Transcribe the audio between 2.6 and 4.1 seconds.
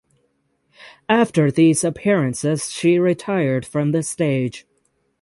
she retired from the